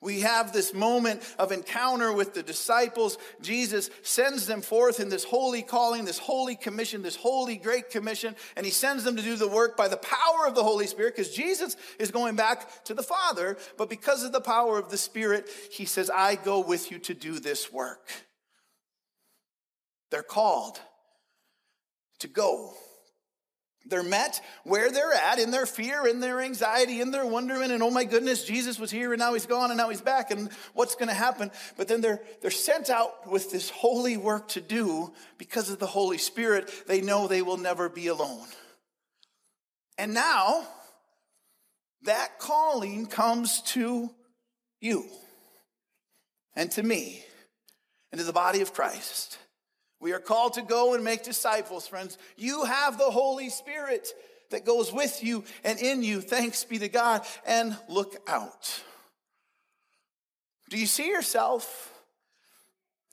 We 0.01 0.21
have 0.21 0.53
this 0.53 0.73
moment 0.73 1.21
of 1.37 1.51
encounter 1.51 2.13
with 2.13 2.33
the 2.33 2.41
disciples. 2.41 3.17
Jesus 3.41 3.89
sends 4.01 4.47
them 4.47 4.61
forth 4.61 5.01
in 5.01 5.09
this 5.09 5.25
holy 5.25 5.61
calling, 5.61 6.05
this 6.05 6.17
holy 6.17 6.55
commission, 6.55 7.01
this 7.01 7.17
holy 7.17 7.57
great 7.57 7.89
commission, 7.89 8.35
and 8.55 8.65
he 8.65 8.71
sends 8.71 9.03
them 9.03 9.17
to 9.17 9.21
do 9.21 9.35
the 9.35 9.47
work 9.47 9.75
by 9.75 9.89
the 9.89 9.97
power 9.97 10.47
of 10.47 10.55
the 10.55 10.63
Holy 10.63 10.87
Spirit 10.87 11.17
because 11.17 11.35
Jesus 11.35 11.75
is 11.99 12.11
going 12.11 12.37
back 12.37 12.85
to 12.85 12.93
the 12.93 13.03
Father. 13.03 13.57
But 13.77 13.89
because 13.89 14.23
of 14.23 14.31
the 14.31 14.39
power 14.39 14.79
of 14.79 14.89
the 14.89 14.97
Spirit, 14.97 15.49
he 15.71 15.83
says, 15.83 16.09
I 16.09 16.35
go 16.35 16.61
with 16.61 16.91
you 16.91 16.99
to 16.99 17.13
do 17.13 17.39
this 17.39 17.71
work. 17.71 18.09
They're 20.11 20.23
called 20.23 20.79
to 22.19 22.29
go 22.29 22.73
they're 23.85 24.03
met 24.03 24.41
where 24.63 24.91
they're 24.91 25.13
at 25.13 25.39
in 25.39 25.51
their 25.51 25.65
fear, 25.65 26.05
in 26.05 26.19
their 26.19 26.41
anxiety, 26.41 27.01
in 27.01 27.11
their 27.11 27.25
wonderment, 27.25 27.71
and 27.71 27.81
oh 27.81 27.89
my 27.89 28.03
goodness, 28.03 28.43
Jesus 28.43 28.77
was 28.77 28.91
here 28.91 29.13
and 29.13 29.19
now 29.19 29.33
he's 29.33 29.45
gone 29.45 29.71
and 29.71 29.77
now 29.77 29.89
he's 29.89 30.01
back 30.01 30.31
and 30.31 30.49
what's 30.73 30.95
going 30.95 31.07
to 31.07 31.13
happen? 31.13 31.49
But 31.77 31.87
then 31.87 32.01
they're, 32.01 32.21
they're 32.41 32.51
sent 32.51 32.89
out 32.89 33.29
with 33.29 33.51
this 33.51 33.69
holy 33.69 34.17
work 34.17 34.49
to 34.49 34.61
do 34.61 35.13
because 35.37 35.69
of 35.69 35.79
the 35.79 35.87
Holy 35.87 36.17
Spirit. 36.17 36.71
They 36.87 37.01
know 37.01 37.27
they 37.27 37.41
will 37.41 37.57
never 37.57 37.89
be 37.89 38.07
alone. 38.07 38.47
And 39.97 40.13
now 40.13 40.67
that 42.03 42.39
calling 42.39 43.05
comes 43.05 43.61
to 43.61 44.09
you 44.79 45.05
and 46.55 46.71
to 46.71 46.83
me 46.83 47.23
and 48.11 48.19
to 48.19 48.25
the 48.25 48.33
body 48.33 48.61
of 48.61 48.73
Christ. 48.73 49.37
We 49.99 50.13
are 50.13 50.19
called 50.19 50.53
to 50.53 50.61
go 50.61 50.93
and 50.93 51.03
make 51.03 51.23
disciples, 51.23 51.87
friends. 51.87 52.17
You 52.37 52.63
have 52.63 52.97
the 52.97 53.11
Holy 53.11 53.49
Spirit 53.49 54.07
that 54.49 54.65
goes 54.65 54.93
with 54.93 55.23
you 55.23 55.43
and 55.63 55.79
in 55.79 56.03
you. 56.03 56.21
Thanks 56.21 56.63
be 56.63 56.79
to 56.79 56.89
God. 56.89 57.25
And 57.45 57.77
look 57.87 58.15
out. 58.27 58.81
Do 60.69 60.77
you 60.77 60.85
see 60.85 61.07
yourself 61.07 61.93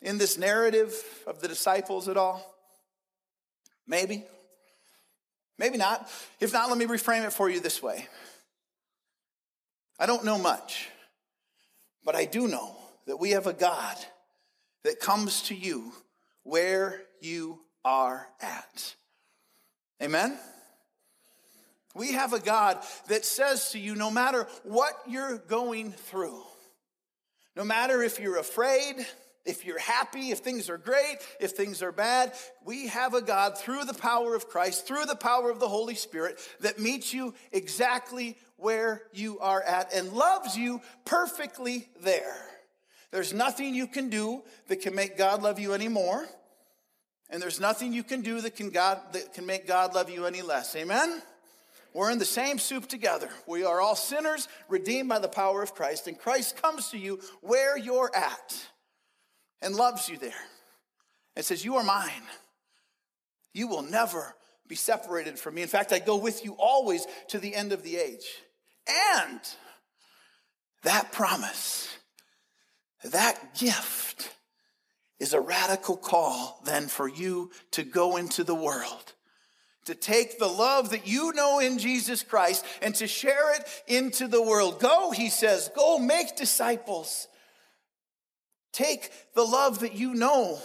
in 0.02 0.18
this 0.18 0.38
narrative 0.38 0.94
of 1.26 1.40
the 1.40 1.48
disciples 1.48 2.08
at 2.08 2.16
all? 2.16 2.54
Maybe. 3.86 4.24
Maybe 5.58 5.78
not. 5.78 6.08
If 6.38 6.52
not, 6.52 6.68
let 6.68 6.78
me 6.78 6.86
reframe 6.86 7.26
it 7.26 7.32
for 7.32 7.48
you 7.48 7.60
this 7.60 7.82
way. 7.82 8.06
I 9.98 10.06
don't 10.06 10.24
know 10.24 10.38
much, 10.38 10.88
but 12.04 12.14
I 12.14 12.26
do 12.26 12.46
know 12.46 12.76
that 13.06 13.16
we 13.16 13.30
have 13.30 13.46
a 13.46 13.54
God 13.54 13.96
that 14.84 15.00
comes 15.00 15.42
to 15.42 15.54
you 15.54 15.92
where 16.46 17.02
you 17.20 17.60
are 17.84 18.28
at. 18.40 18.94
Amen? 20.00 20.38
We 21.94 22.12
have 22.12 22.32
a 22.32 22.40
God 22.40 22.78
that 23.08 23.24
says 23.24 23.70
to 23.70 23.78
you, 23.78 23.94
no 23.94 24.10
matter 24.10 24.46
what 24.62 24.92
you're 25.08 25.38
going 25.38 25.92
through, 25.92 26.42
no 27.56 27.64
matter 27.64 28.02
if 28.02 28.20
you're 28.20 28.38
afraid, 28.38 28.94
if 29.44 29.64
you're 29.64 29.78
happy, 29.78 30.30
if 30.30 30.38
things 30.38 30.68
are 30.68 30.78
great, 30.78 31.16
if 31.40 31.52
things 31.52 31.82
are 31.82 31.92
bad, 31.92 32.32
we 32.64 32.88
have 32.88 33.14
a 33.14 33.22
God 33.22 33.56
through 33.56 33.84
the 33.84 33.94
power 33.94 34.34
of 34.34 34.48
Christ, 34.48 34.86
through 34.86 35.06
the 35.06 35.16
power 35.16 35.50
of 35.50 35.58
the 35.58 35.68
Holy 35.68 35.94
Spirit 35.94 36.38
that 36.60 36.78
meets 36.78 37.14
you 37.14 37.34
exactly 37.50 38.36
where 38.56 39.02
you 39.12 39.38
are 39.38 39.62
at 39.62 39.92
and 39.94 40.12
loves 40.12 40.56
you 40.56 40.80
perfectly 41.04 41.88
there. 42.02 42.36
There's 43.12 43.32
nothing 43.32 43.74
you 43.74 43.86
can 43.86 44.10
do 44.10 44.42
that 44.68 44.80
can 44.80 44.94
make 44.94 45.16
God 45.16 45.42
love 45.42 45.58
you 45.58 45.72
anymore. 45.72 46.26
And 47.30 47.42
there's 47.42 47.60
nothing 47.60 47.92
you 47.92 48.04
can 48.04 48.22
do 48.22 48.40
that 48.40 48.56
can, 48.56 48.70
God, 48.70 49.00
that 49.12 49.34
can 49.34 49.46
make 49.46 49.66
God 49.66 49.94
love 49.94 50.10
you 50.10 50.26
any 50.26 50.42
less. 50.42 50.76
Amen? 50.76 51.22
We're 51.92 52.10
in 52.10 52.18
the 52.18 52.24
same 52.24 52.58
soup 52.58 52.88
together. 52.88 53.30
We 53.46 53.64
are 53.64 53.80
all 53.80 53.96
sinners 53.96 54.48
redeemed 54.68 55.08
by 55.08 55.18
the 55.18 55.28
power 55.28 55.62
of 55.62 55.74
Christ. 55.74 56.06
And 56.06 56.18
Christ 56.18 56.60
comes 56.60 56.90
to 56.90 56.98
you 56.98 57.20
where 57.40 57.78
you're 57.78 58.14
at 58.14 58.66
and 59.62 59.74
loves 59.74 60.08
you 60.08 60.18
there 60.18 60.32
and 61.34 61.44
says, 61.44 61.64
You 61.64 61.76
are 61.76 61.82
mine. 61.82 62.10
You 63.54 63.66
will 63.68 63.82
never 63.82 64.34
be 64.68 64.74
separated 64.74 65.38
from 65.38 65.54
me. 65.54 65.62
In 65.62 65.68
fact, 65.68 65.92
I 65.92 65.98
go 65.98 66.16
with 66.16 66.44
you 66.44 66.54
always 66.58 67.06
to 67.28 67.38
the 67.38 67.54
end 67.54 67.72
of 67.72 67.82
the 67.82 67.96
age. 67.96 68.26
And 68.86 69.40
that 70.82 71.12
promise, 71.12 71.96
that 73.12 73.54
gift, 73.58 74.32
is 75.18 75.32
a 75.32 75.40
radical 75.40 75.96
call 75.96 76.60
then 76.64 76.88
for 76.88 77.08
you 77.08 77.50
to 77.72 77.82
go 77.82 78.16
into 78.16 78.44
the 78.44 78.54
world. 78.54 79.14
To 79.86 79.94
take 79.94 80.38
the 80.38 80.48
love 80.48 80.90
that 80.90 81.06
you 81.06 81.32
know 81.32 81.60
in 81.60 81.78
Jesus 81.78 82.22
Christ 82.22 82.64
and 82.82 82.94
to 82.96 83.06
share 83.06 83.54
it 83.54 83.62
into 83.86 84.26
the 84.26 84.42
world. 84.42 84.80
Go, 84.80 85.12
he 85.12 85.30
says, 85.30 85.70
go 85.76 85.98
make 85.98 86.36
disciples. 86.36 87.28
Take 88.72 89.10
the 89.34 89.44
love 89.44 89.80
that 89.80 89.94
you 89.94 90.12
know. 90.14 90.58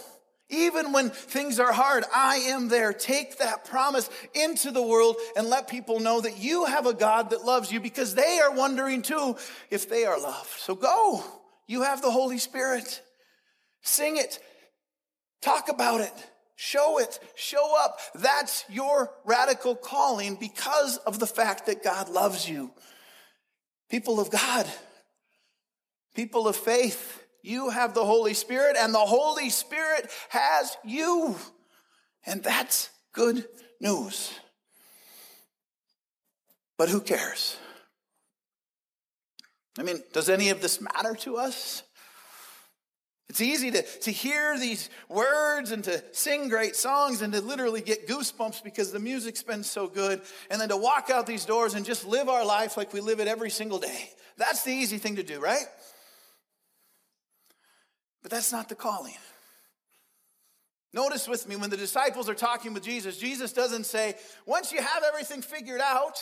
Even 0.50 0.92
when 0.92 1.12
things 1.12 1.60
are 1.62 1.72
hard, 1.72 2.04
I 2.14 2.38
am 2.38 2.68
there. 2.68 2.92
Take 2.92 3.38
that 3.38 3.64
promise 3.64 4.10
into 4.34 4.72
the 4.72 4.82
world 4.82 5.16
and 5.38 5.48
let 5.48 5.70
people 5.70 6.02
know 6.02 6.20
that 6.20 6.40
you 6.40 6.66
have 6.66 6.88
a 6.88 6.94
God 6.94 7.30
that 7.30 7.46
loves 7.46 7.72
you 7.72 7.80
because 7.80 8.16
they 8.16 8.40
are 8.40 8.52
wondering 8.52 9.02
too 9.02 9.38
if 9.70 9.88
they 9.88 10.04
are 10.04 10.20
loved. 10.20 10.50
So 10.60 10.76
go. 10.76 11.24
You 11.72 11.84
have 11.84 12.02
the 12.02 12.12
Holy 12.12 12.38
Spirit. 12.38 13.02
Sing 13.82 14.18
it. 14.18 14.40
Talk 15.42 15.70
about 15.70 16.02
it. 16.02 16.12
Show 16.58 17.00
it. 17.00 17.18
Show 17.36 17.78
up. 17.80 17.98
That's 18.14 18.66
your 18.68 19.10
radical 19.24 19.78
calling 19.78 20.36
because 20.36 20.98
of 20.98 21.20
the 21.20 21.26
fact 21.26 21.68
that 21.68 21.82
God 21.82 22.10
loves 22.10 22.50
you. 22.50 22.72
People 23.90 24.20
of 24.20 24.30
God, 24.30 24.68
people 26.14 26.46
of 26.46 26.58
faith, 26.58 27.24
you 27.42 27.70
have 27.70 27.94
the 27.94 28.04
Holy 28.04 28.34
Spirit 28.34 28.76
and 28.78 28.94
the 28.94 29.00
Holy 29.00 29.50
Spirit 29.50 30.12
has 30.28 30.76
you. 30.84 31.38
And 32.26 32.44
that's 32.44 32.90
good 33.14 33.46
news. 33.80 34.34
But 36.78 36.90
who 36.90 37.00
cares? 37.00 37.56
I 39.78 39.84
mean, 39.84 40.04
does 40.14 40.30
any 40.30 40.50
of 40.50 40.62
this 40.62 40.82
matter 40.82 41.16
to 41.22 41.38
us? 41.38 41.84
It's 43.30 43.40
easy 43.40 43.72
to, 43.72 43.82
to 43.82 44.12
hear 44.12 44.60
these 44.60 44.90
words 45.08 45.72
and 45.72 45.82
to 45.86 46.04
sing 46.12 46.50
great 46.50 46.76
songs 46.76 47.22
and 47.22 47.32
to 47.32 47.40
literally 47.40 47.80
get 47.80 48.06
goosebumps 48.06 48.62
because 48.62 48.92
the 48.92 49.00
music's 49.00 49.42
been 49.42 49.64
so 49.64 49.88
good. 49.88 50.22
And 50.50 50.60
then 50.60 50.68
to 50.68 50.76
walk 50.76 51.10
out 51.10 51.26
these 51.26 51.46
doors 51.46 51.74
and 51.74 51.86
just 51.86 52.06
live 52.06 52.28
our 52.28 52.46
life 52.46 52.76
like 52.76 52.92
we 52.92 53.00
live 53.00 53.22
it 53.22 53.30
every 53.30 53.50
single 53.50 53.80
day. 53.80 54.10
That's 54.38 54.64
the 54.64 54.74
easy 54.74 54.98
thing 54.98 55.16
to 55.16 55.24
do, 55.24 55.40
right? 55.40 55.64
But 58.22 58.32
that's 58.32 58.52
not 58.52 58.68
the 58.68 58.76
calling. 58.76 59.16
Notice 60.94 61.28
with 61.30 61.48
me 61.48 61.56
when 61.56 61.70
the 61.70 61.78
disciples 61.78 62.28
are 62.28 62.36
talking 62.36 62.74
with 62.74 62.84
Jesus, 62.84 63.18
Jesus 63.18 63.54
doesn't 63.54 63.86
say, 63.86 64.16
once 64.46 64.74
you 64.74 64.82
have 64.82 65.04
everything 65.08 65.42
figured 65.42 65.80
out, 65.80 66.18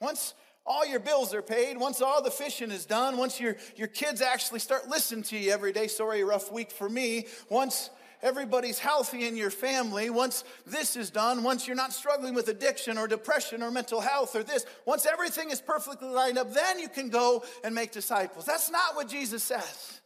once 0.00 0.34
all 0.66 0.86
your 0.86 1.00
bills 1.00 1.34
are 1.34 1.42
paid, 1.42 1.78
once 1.78 2.00
all 2.00 2.22
the 2.22 2.30
fishing 2.30 2.70
is 2.70 2.86
done, 2.86 3.16
once 3.16 3.40
your, 3.40 3.56
your 3.76 3.88
kids 3.88 4.20
actually 4.20 4.60
start 4.60 4.88
listening 4.88 5.24
to 5.24 5.38
you 5.38 5.52
every 5.52 5.72
day, 5.72 5.88
sorry, 5.88 6.22
rough 6.22 6.52
week 6.52 6.70
for 6.70 6.88
me, 6.88 7.26
once 7.48 7.90
everybody's 8.22 8.78
healthy 8.78 9.26
in 9.26 9.36
your 9.36 9.50
family, 9.50 10.10
once 10.10 10.44
this 10.66 10.96
is 10.96 11.10
done, 11.10 11.42
once 11.42 11.66
you're 11.66 11.76
not 11.76 11.92
struggling 11.92 12.34
with 12.34 12.48
addiction 12.48 12.98
or 12.98 13.08
depression 13.08 13.62
or 13.62 13.70
mental 13.70 14.00
health 14.00 14.36
or 14.36 14.42
this, 14.42 14.66
once 14.84 15.06
everything 15.06 15.50
is 15.50 15.60
perfectly 15.60 16.08
lined 16.08 16.38
up, 16.38 16.52
then 16.52 16.78
you 16.78 16.88
can 16.88 17.08
go 17.08 17.42
and 17.64 17.74
make 17.74 17.92
disciples. 17.92 18.44
That's 18.44 18.70
not 18.70 18.94
what 18.94 19.08
Jesus 19.08 19.42
says. 19.42 20.00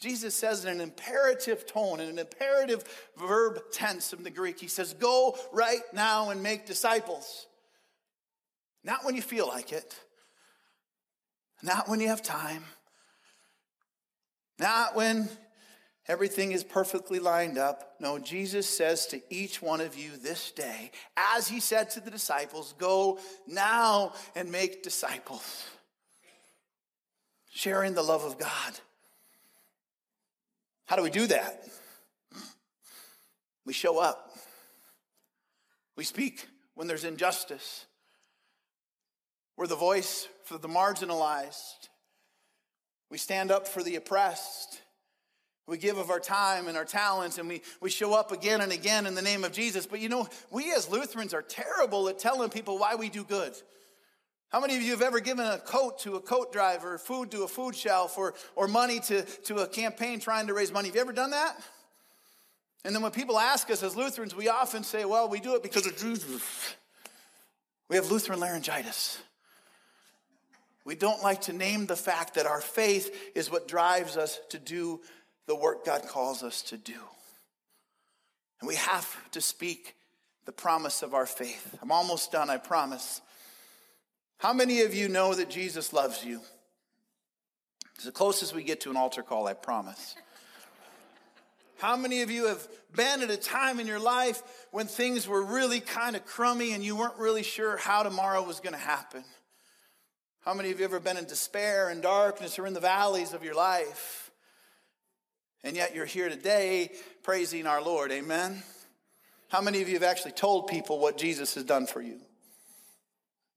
Jesus 0.00 0.34
says 0.34 0.64
in 0.64 0.72
an 0.72 0.80
imperative 0.80 1.64
tone, 1.64 2.00
in 2.00 2.08
an 2.08 2.18
imperative 2.18 2.82
verb 3.16 3.60
tense 3.70 4.12
in 4.12 4.24
the 4.24 4.30
Greek, 4.30 4.58
he 4.58 4.66
says, 4.66 4.94
Go 4.94 5.36
right 5.52 5.82
now 5.92 6.30
and 6.30 6.42
make 6.42 6.66
disciples. 6.66 7.46
Not 8.84 9.04
when 9.04 9.14
you 9.14 9.22
feel 9.22 9.46
like 9.46 9.72
it, 9.72 9.94
not 11.62 11.88
when 11.88 12.00
you 12.00 12.08
have 12.08 12.22
time, 12.22 12.64
not 14.58 14.96
when 14.96 15.28
everything 16.08 16.50
is 16.50 16.64
perfectly 16.64 17.20
lined 17.20 17.58
up. 17.58 17.94
No, 18.00 18.18
Jesus 18.18 18.68
says 18.68 19.06
to 19.06 19.22
each 19.30 19.62
one 19.62 19.80
of 19.80 19.96
you 19.96 20.10
this 20.16 20.50
day, 20.50 20.90
as 21.16 21.46
he 21.46 21.60
said 21.60 21.90
to 21.90 22.00
the 22.00 22.10
disciples, 22.10 22.74
go 22.78 23.20
now 23.46 24.14
and 24.34 24.50
make 24.50 24.82
disciples, 24.82 25.64
sharing 27.50 27.94
the 27.94 28.02
love 28.02 28.24
of 28.24 28.38
God. 28.38 28.80
How 30.86 30.96
do 30.96 31.02
we 31.02 31.10
do 31.10 31.28
that? 31.28 31.64
We 33.64 33.72
show 33.72 34.00
up. 34.00 34.36
We 35.96 36.02
speak 36.02 36.48
when 36.74 36.88
there's 36.88 37.04
injustice. 37.04 37.86
We're 39.62 39.68
the 39.68 39.76
voice 39.76 40.26
for 40.42 40.58
the 40.58 40.66
marginalized. 40.66 41.88
We 43.12 43.16
stand 43.16 43.52
up 43.52 43.68
for 43.68 43.80
the 43.80 43.94
oppressed. 43.94 44.82
We 45.68 45.78
give 45.78 45.98
of 45.98 46.10
our 46.10 46.18
time 46.18 46.66
and 46.66 46.76
our 46.76 46.84
talents 46.84 47.38
and 47.38 47.48
we, 47.48 47.62
we 47.80 47.88
show 47.88 48.12
up 48.12 48.32
again 48.32 48.60
and 48.60 48.72
again 48.72 49.06
in 49.06 49.14
the 49.14 49.22
name 49.22 49.44
of 49.44 49.52
Jesus. 49.52 49.86
But 49.86 50.00
you 50.00 50.08
know, 50.08 50.26
we 50.50 50.72
as 50.72 50.90
Lutherans 50.90 51.32
are 51.32 51.42
terrible 51.42 52.08
at 52.08 52.18
telling 52.18 52.50
people 52.50 52.76
why 52.76 52.96
we 52.96 53.08
do 53.08 53.22
good. 53.22 53.52
How 54.48 54.60
many 54.60 54.74
of 54.74 54.82
you 54.82 54.90
have 54.90 55.00
ever 55.00 55.20
given 55.20 55.46
a 55.46 55.58
coat 55.58 56.00
to 56.00 56.16
a 56.16 56.20
coat 56.20 56.52
driver, 56.52 56.98
food 56.98 57.30
to 57.30 57.44
a 57.44 57.48
food 57.48 57.76
shelf, 57.76 58.18
or, 58.18 58.34
or 58.56 58.66
money 58.66 58.98
to, 58.98 59.22
to 59.44 59.58
a 59.58 59.68
campaign 59.68 60.18
trying 60.18 60.48
to 60.48 60.54
raise 60.54 60.72
money? 60.72 60.88
Have 60.88 60.96
you 60.96 61.02
ever 61.02 61.12
done 61.12 61.30
that? 61.30 61.56
And 62.84 62.92
then 62.92 63.00
when 63.00 63.12
people 63.12 63.38
ask 63.38 63.70
us 63.70 63.84
as 63.84 63.94
Lutherans, 63.94 64.34
we 64.34 64.48
often 64.48 64.82
say, 64.82 65.04
well, 65.04 65.28
we 65.28 65.38
do 65.38 65.54
it 65.54 65.62
because 65.62 65.86
of 65.86 65.96
Jesus. 65.96 66.74
We 67.88 67.94
have 67.94 68.10
Lutheran 68.10 68.40
laryngitis. 68.40 69.20
We 70.84 70.94
don't 70.94 71.22
like 71.22 71.42
to 71.42 71.52
name 71.52 71.86
the 71.86 71.96
fact 71.96 72.34
that 72.34 72.46
our 72.46 72.60
faith 72.60 73.32
is 73.34 73.50
what 73.50 73.68
drives 73.68 74.16
us 74.16 74.40
to 74.50 74.58
do 74.58 75.00
the 75.46 75.54
work 75.54 75.84
God 75.84 76.06
calls 76.06 76.42
us 76.42 76.62
to 76.62 76.76
do. 76.76 76.98
And 78.60 78.68
we 78.68 78.76
have 78.76 79.30
to 79.32 79.40
speak 79.40 79.96
the 80.44 80.52
promise 80.52 81.02
of 81.02 81.14
our 81.14 81.26
faith. 81.26 81.76
I'm 81.82 81.92
almost 81.92 82.32
done, 82.32 82.48
I 82.48 82.58
promise. 82.58 83.20
How 84.38 84.52
many 84.52 84.82
of 84.82 84.94
you 84.94 85.08
know 85.08 85.34
that 85.34 85.50
Jesus 85.50 85.92
loves 85.92 86.24
you? 86.24 86.40
It's 87.96 88.04
the 88.04 88.12
closest 88.12 88.54
we 88.54 88.62
get 88.62 88.80
to 88.82 88.90
an 88.90 88.96
altar 88.96 89.22
call, 89.22 89.46
I 89.46 89.54
promise. 89.54 90.16
How 91.78 91.96
many 91.96 92.22
of 92.22 92.30
you 92.30 92.46
have 92.46 92.66
been 92.94 93.22
at 93.22 93.30
a 93.30 93.36
time 93.36 93.80
in 93.80 93.86
your 93.86 93.98
life 93.98 94.42
when 94.70 94.86
things 94.86 95.26
were 95.26 95.42
really 95.42 95.80
kind 95.80 96.14
of 96.14 96.24
crummy 96.24 96.72
and 96.72 96.84
you 96.84 96.94
weren't 96.94 97.18
really 97.18 97.42
sure 97.42 97.76
how 97.76 98.04
tomorrow 98.04 98.42
was 98.42 98.60
going 98.60 98.74
to 98.74 98.78
happen? 98.78 99.24
How 100.44 100.54
many 100.54 100.72
of 100.72 100.80
you 100.80 100.82
have 100.82 100.92
ever 100.92 101.00
been 101.00 101.16
in 101.16 101.24
despair 101.24 101.88
and 101.88 102.02
darkness 102.02 102.58
or 102.58 102.66
in 102.66 102.74
the 102.74 102.80
valleys 102.80 103.32
of 103.32 103.44
your 103.44 103.54
life? 103.54 104.32
And 105.62 105.76
yet 105.76 105.94
you're 105.94 106.04
here 106.04 106.28
today 106.28 106.90
praising 107.22 107.68
our 107.68 107.80
Lord. 107.80 108.10
Amen. 108.10 108.64
How 109.50 109.60
many 109.60 109.82
of 109.82 109.88
you 109.88 109.94
have 109.94 110.02
actually 110.02 110.32
told 110.32 110.66
people 110.66 110.98
what 110.98 111.16
Jesus 111.16 111.54
has 111.54 111.62
done 111.62 111.86
for 111.86 112.02
you? 112.02 112.18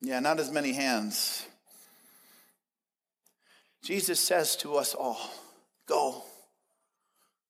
Yeah, 0.02 0.20
not 0.20 0.40
as 0.40 0.52
many 0.52 0.74
hands. 0.74 1.44
Jesus 3.84 4.20
says 4.20 4.56
to 4.58 4.76
us 4.76 4.94
all, 4.94 5.20
go, 5.88 6.24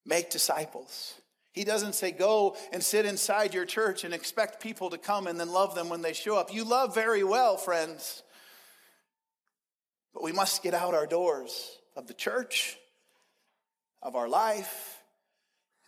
make 0.05 0.29
disciples. 0.29 1.13
He 1.51 1.65
doesn't 1.65 1.95
say 1.95 2.11
go 2.11 2.55
and 2.71 2.81
sit 2.81 3.05
inside 3.05 3.53
your 3.53 3.65
church 3.65 4.05
and 4.05 4.13
expect 4.13 4.61
people 4.61 4.91
to 4.91 4.97
come 4.97 5.27
and 5.27 5.37
then 5.37 5.51
love 5.51 5.75
them 5.75 5.89
when 5.89 6.01
they 6.01 6.13
show 6.13 6.37
up. 6.37 6.53
You 6.53 6.63
love 6.63 6.95
very 6.95 7.23
well, 7.25 7.57
friends. 7.57 8.23
But 10.15 10.23
we 10.23 10.31
must 10.31 10.63
get 10.63 10.73
out 10.73 10.93
our 10.93 11.05
doors 11.05 11.77
of 11.97 12.07
the 12.07 12.13
church, 12.13 12.77
of 14.01 14.15
our 14.15 14.29
life, 14.29 15.03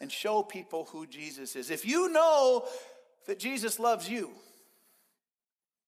and 0.02 0.12
show 0.12 0.44
people 0.44 0.90
who 0.92 1.08
Jesus 1.08 1.56
is. 1.56 1.72
If 1.72 1.86
you 1.86 2.10
know 2.10 2.66
that 3.26 3.40
Jesus 3.40 3.80
loves 3.80 4.10
you, 4.10 4.32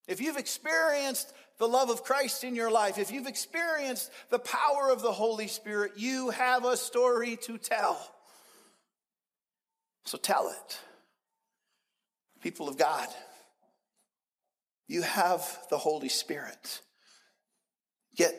if 0.07 0.21
you've 0.21 0.37
experienced 0.37 1.31
the 1.57 1.67
love 1.67 1.89
of 1.89 2.03
Christ 2.03 2.45
in 2.45 2.55
your 2.55 2.71
life, 2.71 2.97
if 2.97 3.11
you've 3.11 3.27
experienced 3.27 4.09
the 4.29 4.39
power 4.39 4.89
of 4.89 5.01
the 5.01 5.11
Holy 5.11 5.47
Spirit, 5.47 5.91
you 5.97 6.29
have 6.29 6.63
a 6.63 6.77
story 6.77 7.35
to 7.43 7.57
tell. 7.57 7.99
So 10.05 10.17
tell 10.17 10.47
it. 10.47 10.79
People 12.41 12.69
of 12.69 12.77
God, 12.77 13.09
you 14.87 15.01
have 15.01 15.45
the 15.69 15.77
Holy 15.77 16.07
Spirit. 16.07 16.81
Get 18.19 18.35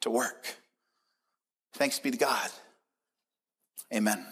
to 0.00 0.10
work. 0.10 0.56
Thanks 1.74 2.00
be 2.00 2.10
to 2.10 2.16
God. 2.16 2.50
Amen. 3.94 4.26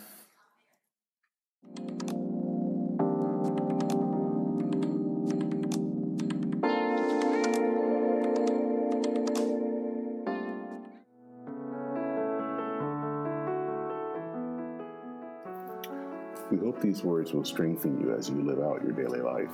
We 16.51 16.59
hope 16.59 16.81
these 16.81 17.05
words 17.05 17.33
will 17.33 17.45
strengthen 17.45 18.01
you 18.01 18.13
as 18.13 18.29
you 18.29 18.43
live 18.43 18.59
out 18.59 18.83
your 18.83 18.91
daily 18.91 19.21
life. 19.21 19.53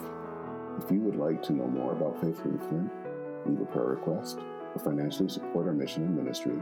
If 0.82 0.90
you 0.90 1.00
would 1.00 1.16
like 1.16 1.42
to 1.42 1.52
know 1.52 1.66
more 1.66 1.92
about 1.92 2.18
Faith 2.22 2.40
Lutheran, 2.42 2.90
leave 3.44 3.60
a 3.60 3.66
prayer 3.66 3.88
request, 3.88 4.38
or 4.76 4.78
financially 4.78 5.28
support 5.28 5.66
our 5.66 5.72
mission 5.72 6.02
and 6.04 6.16
ministry, 6.16 6.54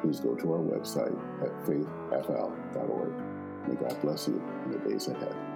please 0.00 0.20
go 0.20 0.34
to 0.34 0.52
our 0.52 0.58
website 0.58 1.16
at 1.42 1.52
faithfl.org. 1.66 3.12
May 3.68 3.74
God 3.74 4.00
bless 4.00 4.28
you 4.28 4.42
in 4.64 4.72
the 4.72 4.78
days 4.88 5.08
ahead. 5.08 5.47